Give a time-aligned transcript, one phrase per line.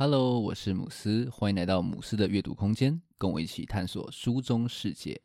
[0.00, 5.20] Hello，我是姆斯，欢迎来到姆斯的阅读空间，跟我一起探索书中世界。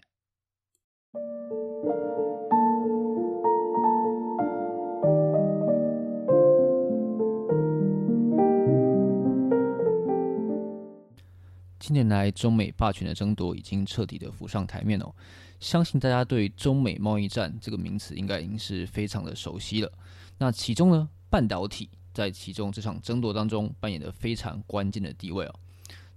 [11.77, 15.13] 近年来，中美霸权的争夺已经彻底的浮上台面哦。
[15.59, 19.91] 相信大家对中美贸易战这个名词应该已经是非常的熟悉了。
[20.39, 25.55] 那其中呢，半导体在其中这场争夺当中扮演的非常关键的地位哦。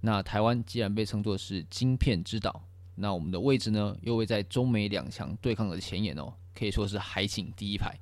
[0.00, 2.62] 那台湾既然被称作是晶片之岛，
[2.94, 7.98] 那我们的位置呢，又位在中美两强对抗的前沿哦，可以说是海景第一排，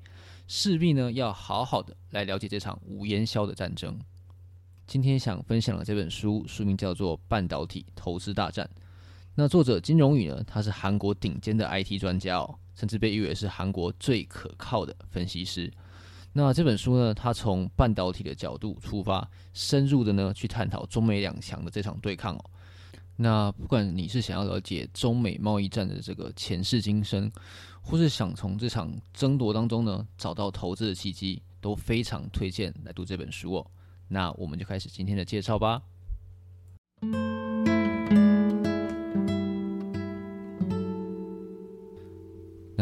[0.46, 3.98] 势必呢要好好的来了解这场无烟硝的战争。
[4.86, 8.68] 今天想分享的这本书，书名叫做《半导体投资大战》。
[9.36, 15.72] 那作者金荣宇呢，他是韩国顶尖的 IT 专家哦，甚至被誉为是韩国最可靠的分析师。
[16.36, 22.44] 那这本书呢，它从半导体的角度出发，深入的呢去探讨中美两强的这场对抗哦。
[23.16, 27.30] 那不管你是想要了解中美贸易战的这个前世今生，
[27.80, 33.66] 或是想从这场争夺当中呢找到投资的契机，都非常推荐来读这本书哦。
[34.08, 35.80] 那我们就开始今天的介绍吧。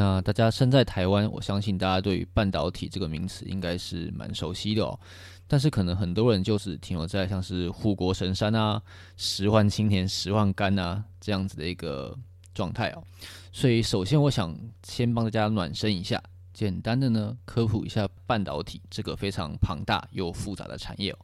[0.03, 4.99] 那大家身在台湾，我相信大家对于半导体这个名词应该是蛮熟悉的哦。
[5.47, 8.83] 但是可能很多人就是停留在像是护国神山啊、
[9.17, 12.19] 十万青田、十万干啊这样子的一个
[12.53, 13.05] 状态哦。
[13.53, 16.21] 所以首先我想先帮大家暖身一下。
[16.53, 21.19] 简单的呢，科普一下半导体这个非常庞大又复杂的产业哦。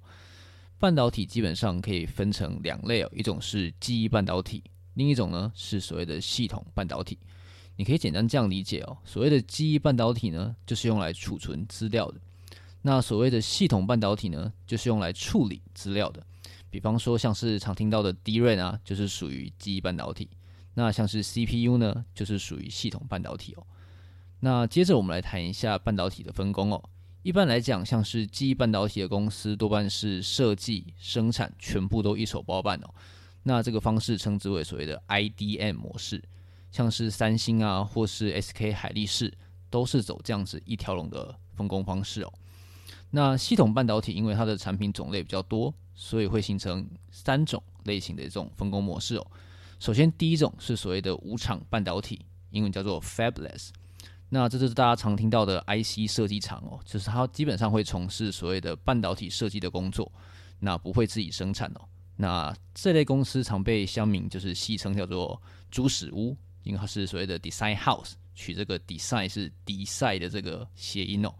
[0.78, 4.62] 半导体基本上可以分成两类哦，一种是记忆半导体，
[4.94, 7.18] 另一种呢是所谓的系统半导体。
[7.78, 12.18] 你可以简单这样理解哦，所谓的记忆半导体呢，就是用来储存资料的；
[12.82, 16.20] 那所谓的系统半导体呢，就是用来处理资料的。
[16.70, 20.26] 比方说，像是常听到的 DRAM 啊，就是属于记忆半导体；
[20.74, 23.64] 那像是 CPU 呢，就是属于系统半导体哦。
[24.40, 26.82] 那接着我们来谈一下半导体的分工哦。
[27.22, 32.90] 一般来讲，像是记忆半导体的公司，多半是设计、生产全部都一手包办哦。
[33.44, 36.20] 那这个方式称之为所谓的 IDM 模式。
[36.70, 39.32] 像是三星啊，或是 SK 海力士，
[39.70, 42.32] 都是走这样子一条龙的分工方式哦。
[43.10, 49.26] 那系统半导体因为它的产品种类比较多，所以会形成三种类型的这种分工模式哦。
[49.78, 53.70] 首先，第一种是所谓的无厂半导体，英文叫做 Fabless。
[54.30, 60.12] 那这就是大家常听到的 IC 设计厂哦，就是它基本上会从事所谓的半导体设计的工作，
[60.58, 61.80] 那不会自己生产哦。
[62.16, 65.40] 那这类公司常被乡民就是戏称叫做
[65.70, 66.36] “猪屎屋”，
[66.68, 71.34] 因为它是所谓的 design house，取这个 design 是 design 的这个谐音哦。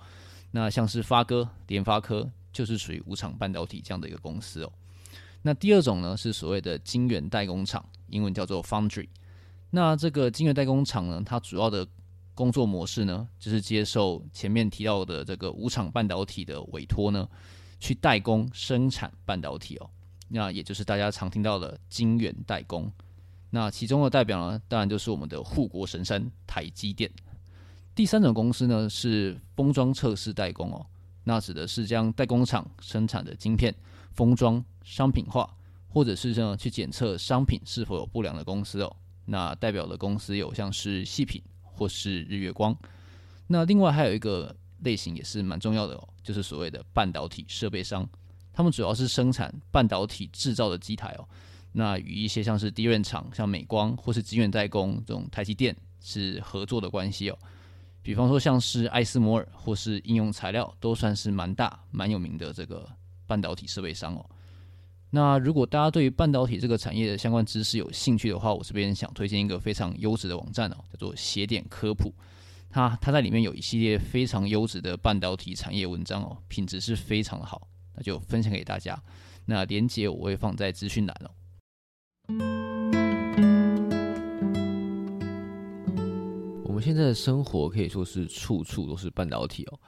[0.51, 4.73] 那像是发哥、联发科就是属于无厂半导体这样的一个公司哦。
[5.43, 9.07] 那第二种呢是所谓的晶圆代工厂，英文叫做 foundry。
[9.69, 11.87] 那这个晶圆代工厂呢，它主要的
[12.35, 17.29] 工作模式呢，就是接受前面提到的这个无厂半导体的委托呢，
[17.79, 19.91] 去代工生产半导体哦。
[20.29, 22.91] 那也就是大家常听到的晶圆代工。
[23.51, 27.11] 那其中的代表呢，当然就是我们的护国神山台积电。
[27.95, 30.87] 第三种公司呢是封装测试代工哦，
[31.25, 33.75] 那指的是将代工厂生产的晶片
[34.13, 35.49] 封装商品化，
[35.89, 38.97] 或者是呢去检测商品是否有不良的公司哦。
[39.25, 41.43] 那代表的公司有像是细品。
[41.79, 42.77] 或是日月光，
[43.47, 48.05] 那另外还有一个类型也是蛮重要的哦，就是所谓的半导体设备商，
[48.53, 51.29] 他们主要是生产半导体制造的机台哦。
[51.73, 57.39] 那与一些像是低润厂，像美光或是晶圆代工这种台积电是合作的关系哦。
[58.03, 62.89] 比方说像是艾斯摩尔或是应用材料，都算是蛮大蛮有名的这个
[63.27, 64.25] 半导体设备商哦。
[65.11, 72.13] 那如果大家对于半导体这个产业的相关知识有兴趣的话，我这边想推荐一个非常优质的网站哦，叫做斜点科普。
[72.71, 79.03] 它它在里面有一系列非常优质的半导体产业文章哦，品质是非常的好，那就分享给大家。
[79.47, 81.31] 那连接我会放在资讯栏哦。
[86.89, 89.79] 现在的生活可以说是处处都是半导体哦，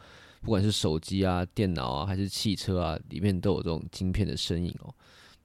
[0.43, 4.94] 不管是手机啊、电脑啊，还是汽车啊，里面都有这种晶片的身影哦。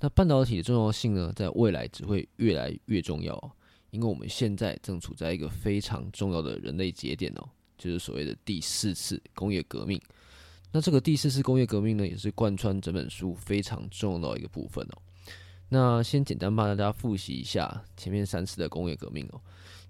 [0.02, 3.50] 那半导体的重要性呢，在未来只会越来越重要哦，
[3.92, 7.48] 因为我们现在正处在一个非常重要的人类节点哦，
[7.78, 9.98] 就是所谓的第四次工业革命。
[10.74, 15.02] 那这个第四次工业革命呢，也是贯穿整本书非常重要的一个部分哦。
[15.70, 19.42] 那先简单帮大家复习一下前面三次的工业革命哦。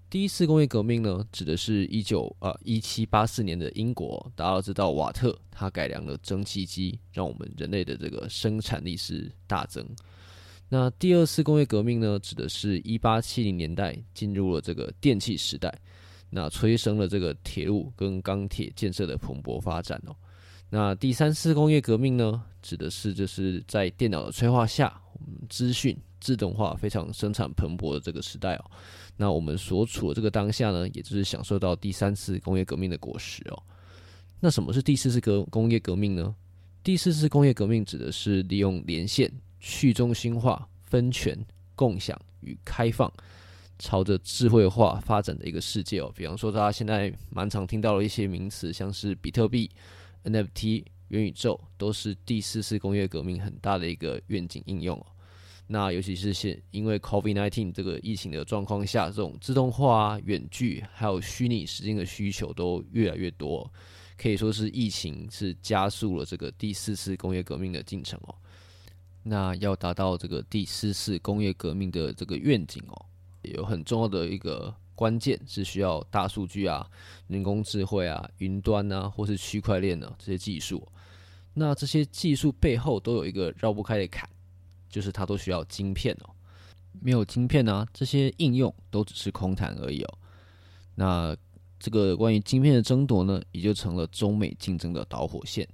[0.08, 9.84] 第一次工业革命呢，指的是一九呃一七八四年的英国，大家都知道瓦特他改良了蒸汽机，让我们人类的这个生产力是大增。
[10.68, 15.76] 那第二次工业革命呢，指的是一八七零年代进入了这个电气时代，
[16.30, 20.14] 那催生了这个铁路跟钢铁建设的蓬勃发展哦。
[20.70, 25.00] 那第三次工业革命呢，指的是就是在电脑的催化下，
[25.48, 28.70] 资讯自动化非常生产蓬勃的这个时代哦。
[29.16, 33.62] 那我们所处的这个当下呢，也就是享受到第三次工业革命的果实哦。
[34.40, 36.34] 那什么是第四次革工业革命呢？
[36.82, 39.32] 第四次工业革命指的是利用连线。
[39.58, 41.36] 去中心化、分权、
[41.74, 43.12] 共享与开放，
[43.80, 46.12] 朝着智慧化发展的一个世界哦。
[46.14, 49.68] 比方说，大家现在蛮常听到的一些名词，像是比特币、
[50.22, 55.06] NFT、元宇宙，都是第四次工业革命很大的一个愿景应用哦。
[55.68, 63.68] 那尤其是现因为 COVID-19 这个疫情的状况下，这种自动化啊、远距还有虚拟实境的需求都越来越多，
[64.16, 68.34] 可以说是疫情是加速了这个第四次工业革命的进程哦。
[69.24, 73.06] 那要达到这个第四次工业革命的这个愿景哦，
[73.42, 76.88] 有很重要的一个关键是需要大数据啊、
[77.26, 80.86] 人工智慧啊、云端啊，或是区块链呢这些技术。
[81.58, 84.28] 那这些技术背后都有一个绕不开的坎，
[84.90, 86.28] 就是它都需要晶片哦。
[87.00, 90.18] 没有晶片呢，这些应用都只是空谈而已哦。
[90.94, 91.34] 那
[91.80, 95.66] 这个关于晶片的争夺呢，也就成了中美竞争的导火线。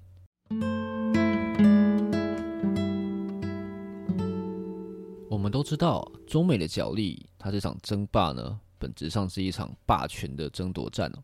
[5.28, 11.18] 我们都知道，中美的角力，它这场争霸呢，本质上是一场霸权的争夺战哦。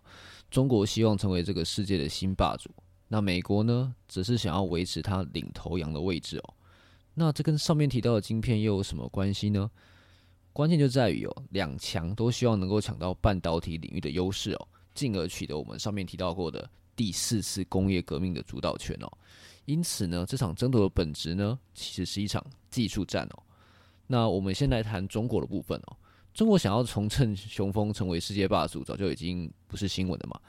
[0.51, 2.69] 中国希望成为这个世界的新霸主，
[3.09, 6.55] 那美国呢，只是想要维持它领头羊的位置哦。
[7.15, 9.71] 那这跟上面提到的晶片又有什么关系呢？
[10.53, 19.11] 关键就在于哦，两强都希望能够抢到半导体领域的优势哦，进而取得我们上面提到过的第四次工业革命的主导权哦。
[19.65, 23.43] 因此呢，这场争夺的本质呢，其实是一场技术战哦。
[24.07, 25.97] 那我们先来谈中国的部分哦。
[26.35, 30.41] 中国想要重振雄风，成为世界霸主，早就已经不是新闻了嘛。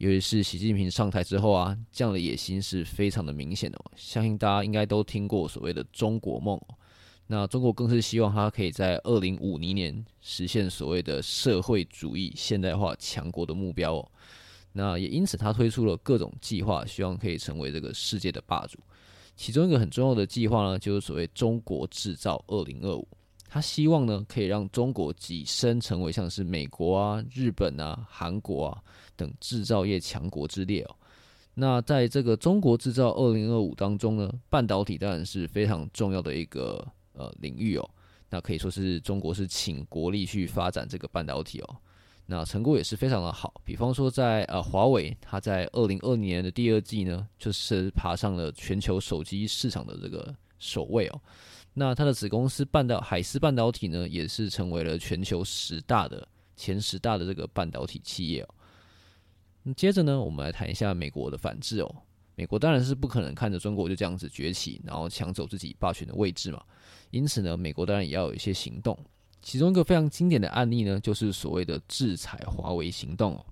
[0.00, 3.78] 尤其是习近平上台之后啊，这样的野心是非常的明显的。
[3.94, 6.58] 相信大家应该都听过所谓的中国梦。
[7.26, 14.10] 那中国更是希望它可以在二零五零年实现所谓的社会主义现代化强国的目标哦。
[14.72, 18.78] 那也因此，他推出了各种计划，希望可以成为这个世界的霸主。
[19.36, 23.06] 其中一个很重要的计划呢，就是所谓“中国制造二零二五”。
[23.52, 28.80] 他希望呢，可以让中国跻身成为像是美国啊、日本啊、韩国啊
[29.16, 30.96] 等制造业强国之列哦。
[31.52, 37.90] 那在这个“中国制造二零二五”当中呢，半导体当然是非常重要的一个呃领域哦。
[38.30, 41.76] 那可以说是中国是倾国力去发展这个半导体哦。
[42.24, 51.20] 那成果也是非常的好，比方说在呃华为，它在二零二零年的第二季呢，就是爬上了全球手机市场的这个首位哦。
[51.74, 56.26] 那它的子公司半导海思半导体呢，也是成为了全球十大的
[56.56, 58.48] 前十大的这个半导体企业哦。
[59.76, 61.94] 接着呢，我们来谈一下美国的反制哦。
[62.34, 66.62] 美国当然是不可能看着中国就这样子崛起，然后抢走自己霸权的位置嘛。
[67.10, 68.98] 因此呢，美国当然也要有一些行动。
[69.42, 73.44] 其中一个非常经典的案例呢，就是所谓的制裁华为行动哦。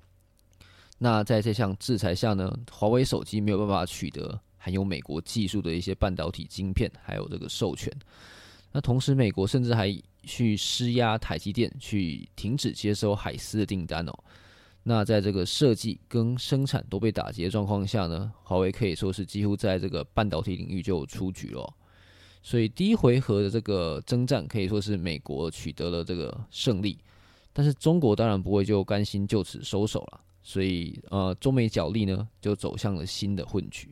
[0.98, 7.90] 那在这项制裁下呢，华为手机没有办法取得含有美国技术的一些半导体晶片，还有这个授权。
[8.70, 9.90] 那同时，美国甚至还
[10.24, 14.12] 去施压台积电，去停止接收海思的订单哦。
[14.82, 21.74] 那在这个设计跟生产都被打击的状况下呢，华为可以说是几乎在这个半导体领域就出局了。
[22.42, 26.98] 所以第一回合的这个征战可以说是美国取得了这个胜利，
[27.54, 33.88] 但是中国当然不会就甘心就此收手了，所以呃，中美角力呢就走向了新的混局。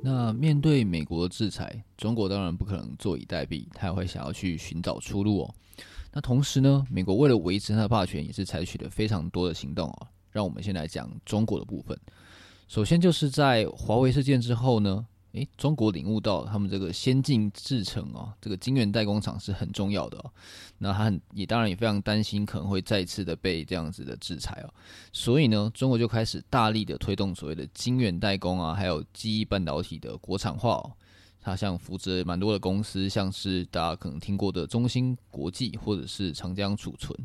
[0.00, 5.54] 那面对美国的制裁，中国当然不可能坐以待毙，他也会想要去寻找出路哦。
[6.12, 10.06] 那同时呢，美国为了维持它的霸权，也是采取了非常多的行动哦。
[10.30, 11.98] 让我们先来讲中国的部分。
[12.66, 20.30] 首先就是在华为事件之后呢，诶，中国领悟到他们这个先进制程啊，这个晶圆代工厂是很重要的哦。
[20.78, 24.72] 那他很也当然也非常担心可能会再次的被这样子的制裁哦。
[25.12, 30.92] 所以呢，中国就开始大力的推动所谓的晶圆代工啊，还有记忆半导体的国产化哦。
[31.40, 37.16] 他像扶持蛮多的公司，像是大家可能听过的中芯国际或者是长江储存。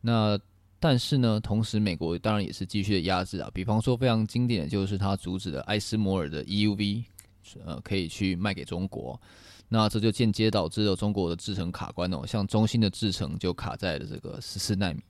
[0.00, 0.38] 那
[0.80, 7.04] 但是呢，同时美国当然也是继续的压制啊，比方说非常经典的就是他阻止了艾斯摩尔的 EUV，
[7.64, 9.20] 呃，可以去卖给中国。
[9.68, 15.00] 那这就间接导致了中国的制程卡关哦，像中芯的制程就卡在了这个十四纳米。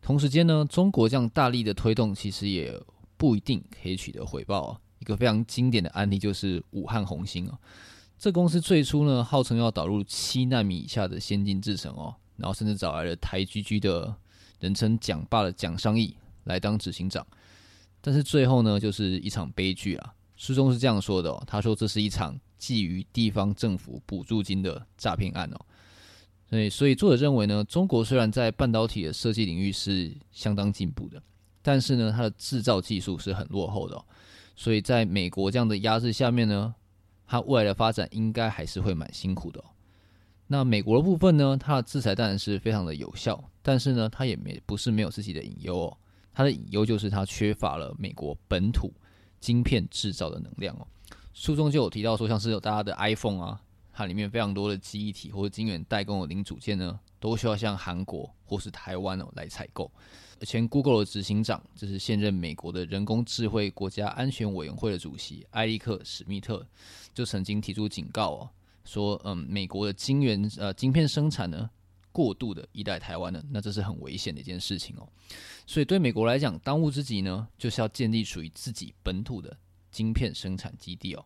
[0.00, 2.72] 同时间呢，中国这样大力的推动，其实也
[3.18, 4.80] 不一定可以取得回报啊。
[5.00, 7.58] 一个非常经典的案例就是武汉红星啊，
[8.18, 14.14] 这公司最初呢号称要导入七纳米以下的先进制程哦，然后甚至找来了台积居的
[14.60, 16.14] 人称蒋爸的蒋尚义
[16.44, 17.26] 来当执行长，
[18.00, 20.14] 但是最后呢就是一场悲剧啊。
[20.36, 25.60] 书中是这样说的，他说这是一场觊觎地方政府补助金的诈骗案哦。
[26.48, 31.22] 所以，所以作者认为呢，中国虽然在半导体的设计领域是相当进步的，
[31.62, 34.04] 但是呢，它的制造技术是很落后的。
[34.56, 36.74] 所以，在美国这样的压制下面呢，
[37.26, 39.64] 它未来的发展应该还是会蛮辛苦的哦。
[40.52, 45.96] 那美国的部分呢，它的制裁当然是非常的有效，但是呢，它也没不是没有自己的隐忧哦。
[46.32, 48.92] 它的隐忧就是它缺乏了美国本土
[49.38, 50.84] 晶片制造的能量哦。
[51.32, 53.62] 书中就有提到说，像是有大家的 iPhone 啊。
[53.92, 59.90] 它里面非常多的记忆体或者晶圆代工的零组件呢，都需要向韩国或是台湾哦来采购。
[60.42, 66.66] 前 Google 的执行长，这是现任美国的人工智慧国家安全委员会的主席艾利克史密特，
[67.12, 68.50] 就曾经提出警告哦，
[68.84, 71.68] 说嗯，美国的晶圆呃晶片生产呢
[72.12, 75.08] 过度的依赖台湾呢，那这是很危险的一件事情哦。
[75.66, 79.56] 所以对美国来讲，当务之急呢，就是要建立属于自己本土的
[79.92, 81.24] 晶片生产基地哦。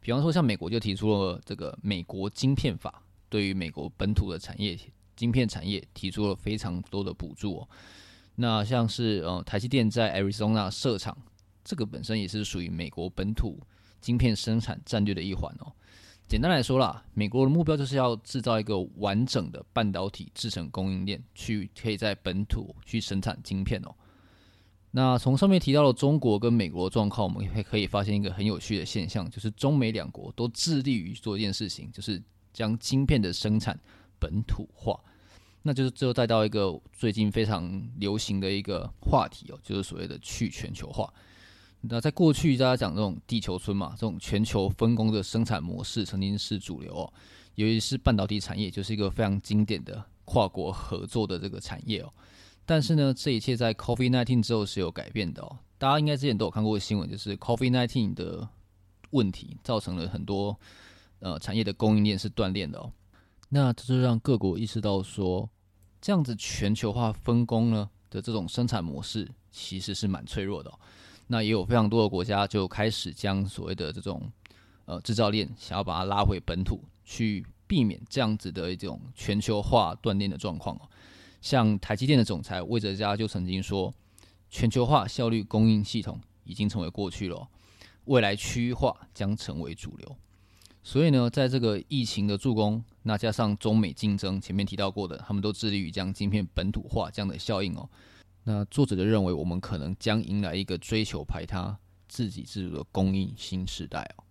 [0.00, 4.78] 比方说，像美国就提出了这个美国晶片法，对于美国本土的产业
[5.16, 7.68] 晶片产业提出了非常多的补助哦。
[8.36, 11.16] 那像是呃台积电在 Arizona 设厂，
[11.64, 13.60] 这个本身也是属于美国本土
[14.00, 15.72] 晶片生产战略的一环哦。
[16.32, 23.94] 简单来说啦，美国的目标就是要制造一个完整的半导体制成供应链，去可以在本土去生产晶片哦。
[24.92, 33.78] 那从上面提到了中国跟美国的状况，我们也可以发现一个很有趣的现象，就是中美两国都致力于做一件事情，就是将晶片的生产
[34.18, 34.98] 本土化。
[35.60, 41.12] 那就是最后带到一个最近非常流行的一个话题哦，就是所谓的去全球化。
[41.82, 47.12] 那在过去大家讲这种地球村嘛，这种全球分工的生产模式曾经是主流哦，
[47.56, 52.12] 尤其是半导体产业就是一个非常经典的跨国合作的这个产业哦。
[52.64, 55.58] 但是呢，这一切在 COVID-19 之后是有改变的哦。
[55.76, 58.48] 大家应该之前都有看过新闻，就是 COVID-19 的
[59.10, 60.56] 问题造成了很多
[61.18, 62.92] 呃产业的供应链是断裂的哦。
[63.48, 65.50] 那这就让各国意识到说，
[66.00, 70.78] 这样子全球化分工呢的这种生产模式其实是蛮脆弱的哦。
[71.32, 74.30] 那也有非常多的国家就开始将所谓的这种
[74.84, 80.82] 呃制造链想要把它拉回本土，去避免这样子的一种全球化断链的状况哦。
[81.40, 83.90] 像台积电的总裁魏哲家就曾经说，
[84.50, 87.48] 全球化效率供应系统已经成为过去了，
[88.04, 90.16] 未来区域化将成为主流。
[90.82, 97.88] 所以呢，在这个疫情的助攻，那加上中美竞争，前面提到过的，他们都致力于将晶片本土化这样的效应哦。
[98.44, 104.24] 那作者就认为，我们可能将迎来一个追求排他、自给自足的供应新时代哦。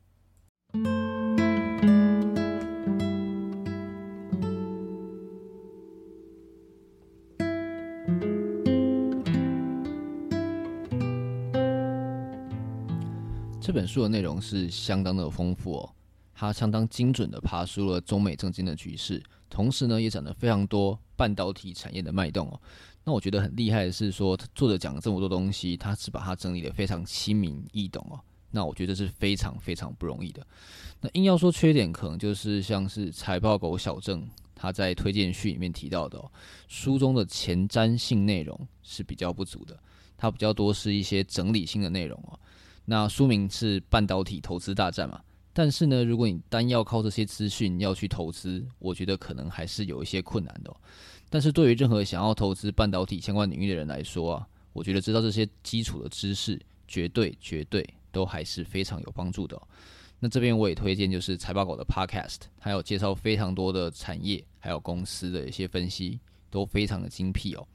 [13.61, 15.89] 这本书的内容是相当的丰富哦，
[16.33, 22.59] 它相当精准的爬梳了中美政经的局势，同时呢也讲了非常多半导体产业的脉动哦。
[23.03, 28.19] 那我觉得很厉害的是说，作者讲了这么多东西，他是把它整理得非常亲民易懂哦。
[28.49, 30.43] 那我觉得是非常非常不容易的。
[30.99, 36.31] 那硬要说缺点，可能就是像是财报狗小郑他在推荐序里面提到的哦，
[36.67, 39.79] 书中的前瞻性内容是比较不足的，
[40.17, 42.39] 它比较多是一些整理性的内容哦。
[42.85, 45.21] 那书名是半导体投资大战嘛？
[45.53, 50.73] 但是呢，如果你单要靠这些资讯要去投资，我觉得可能还是有一些困难的。
[51.29, 59.61] 但是对于任何想要投资半导体相关领域的人来说啊，我觉得知道这些基础的知识，绝对绝对都还是非常有帮助的。
[60.19, 67.67] 那这边我也推荐就是财报狗的 Podcast，还有介绍非常多的产业还有公司的一些分析，都非常的精辟哦。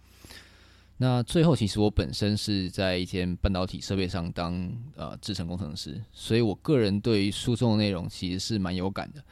[0.98, 9.22] 那最后，其实我本身是在一间半导体设备上当呃制程工程师，所以我个人对于书中的内容其实是蛮有感的。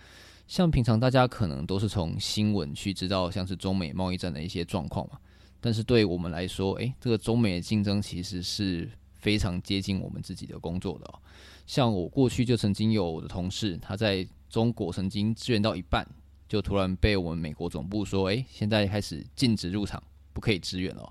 [0.47, 5.19] 像平常大家可能都是从新闻去知道像是中美贸易战的一些状况嘛，
[5.59, 11.19] 但是对我们来说，诶，这个中美的竞争其实是非常接近我们自己的工作的哦。
[11.67, 16.07] 像我过去就曾经有的同事，他在中国曾经支援到一半，
[16.47, 20.03] 就突然被我们美国总部说，诶，现在开始禁止入场，
[20.35, 21.11] 不可以支援了。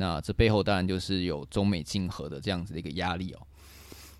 [0.00, 3.42] 那这背后当然就是有中美竞合的这样子的一个压力哦。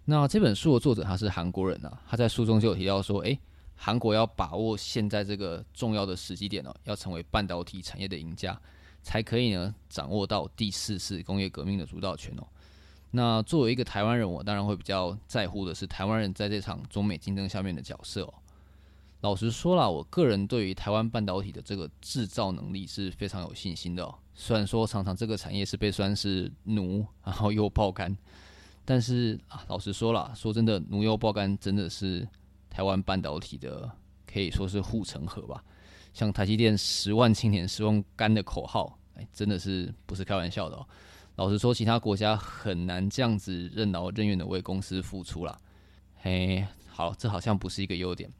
[0.07, 3.39] 那这本书的作者他是韩国人啊，他在书中就有提到说，诶，
[3.77, 8.61] 韩国要把握现在这个重要的时机点哦，要成为半导体产业的赢家，
[9.03, 12.47] 才可以呢掌握到第四次工业革命的主导权哦。
[13.13, 18.35] 那作为一个台湾人，我当然会比较在乎的是台湾人在这场中美竞争下面的角色哦。
[19.21, 24.15] 老实说啦，我个人对于台湾半导体的这个制造能力是非常有信心的哦。
[24.41, 28.17] 虽然说常常这个产业是被算是奴，然后又爆肝，
[28.85, 32.27] 但是啊，老实说啦，说真的，奴又爆肝真的是
[32.71, 33.91] 台湾半导体的
[34.33, 35.65] 可以说是护城河吧。
[36.15, 40.87] 像台积电十万青年十万肝的口号，哎，真的是不是开玩笑的哦。
[41.35, 45.59] 老实说，其他国家很难这样子任劳任怨的为公司付出啦。
[46.15, 48.31] 嘿，好，这好像不是一个优点。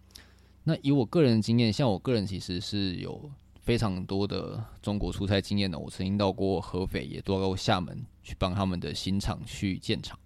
[0.63, 3.29] 那以我个人的经验，像我个人其实是有
[3.69, 5.79] 非常多的中国出差经验的。
[5.79, 10.19] 我曾经到过合肥，也到过厦门去帮他们的新厂去建厂。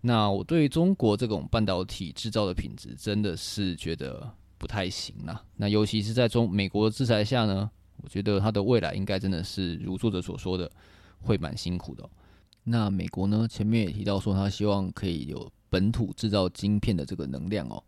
[0.00, 5.40] 那我对中国这种半导体制造的品质，真的是觉得不太行啦。
[5.54, 7.70] 那尤其是在中美国的制裁下呢，
[8.02, 10.68] 我觉得它的未来应该真的是如作者所说的。
[11.20, 12.08] 会蛮辛苦的。
[12.62, 13.46] 那美国呢？
[13.48, 17.82] 前面也提到说，他希望可以有本土制造晶片的这个能量哦。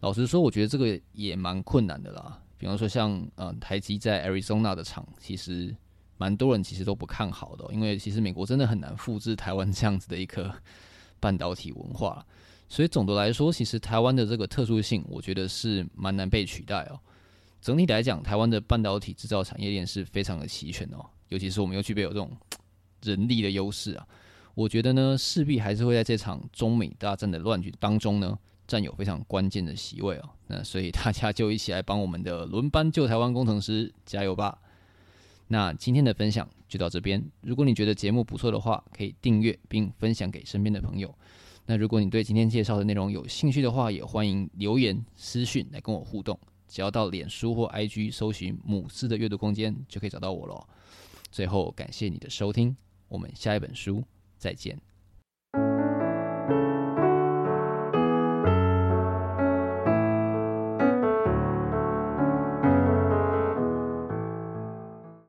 [0.00, 2.40] 老实说，我觉得这个也蛮困难的啦。
[2.60, 5.74] 比方说像，像呃台积在 Arizona 的厂，其实
[6.18, 10.54] 蛮多人其实都不看好的，因为其实美国真的很难复制台湾这样子的一个
[11.18, 12.24] 半导体文化。
[12.68, 17.00] 所以总的来说，其实台湾的这个特殊性，我觉得是蛮难被取代哦。
[17.62, 22.30] 整体来讲，台湾的半导体制造产业链是非常的齐全哦，尤其是我们又具备有这种。
[23.02, 24.06] 人力的优势啊，
[24.52, 28.38] 我觉得呢，势必还是会在这场中美大战的乱局当中呢，
[28.70, 30.30] 占有非常关键的席位哦。
[30.46, 34.56] 那所以大家就一起来帮我们的轮班救台湾工程师加油吧。
[35.48, 41.12] 那今天的分享就到这边，如果你觉得节目不错的话，可以订阅并分享给身边的朋友。
[41.66, 46.38] 那如果你对今天介绍的内容有兴趣的话，也欢迎留言私讯来跟我互动。
[46.68, 50.64] 只要到脸书或 IG 搜寻“姆斯的阅读空间”，就可以找到我喽。
[51.32, 52.76] 最后，感谢你的收听。
[53.08, 54.04] 我们下一本书
[54.38, 54.89] 再见。